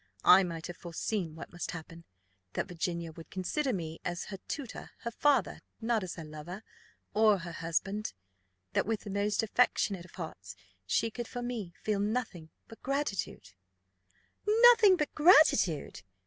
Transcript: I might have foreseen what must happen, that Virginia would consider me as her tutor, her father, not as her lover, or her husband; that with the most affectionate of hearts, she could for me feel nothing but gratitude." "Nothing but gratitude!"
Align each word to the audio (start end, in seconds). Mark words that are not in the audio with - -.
I 0.25 0.41
might 0.41 0.65
have 0.65 0.77
foreseen 0.77 1.35
what 1.35 1.51
must 1.51 1.69
happen, 1.69 2.05
that 2.53 2.67
Virginia 2.67 3.11
would 3.11 3.29
consider 3.29 3.71
me 3.71 3.99
as 4.03 4.23
her 4.29 4.37
tutor, 4.47 4.89
her 5.01 5.11
father, 5.11 5.61
not 5.79 6.03
as 6.03 6.15
her 6.15 6.23
lover, 6.25 6.63
or 7.13 7.37
her 7.37 7.51
husband; 7.51 8.13
that 8.73 8.87
with 8.87 9.01
the 9.01 9.11
most 9.11 9.43
affectionate 9.43 10.05
of 10.05 10.15
hearts, 10.15 10.55
she 10.87 11.11
could 11.11 11.27
for 11.27 11.43
me 11.43 11.75
feel 11.83 11.99
nothing 11.99 12.49
but 12.67 12.81
gratitude." 12.81 13.51
"Nothing 14.47 14.97
but 14.97 15.13
gratitude!" 15.13 16.01